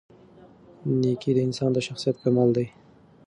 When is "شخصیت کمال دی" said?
1.87-2.67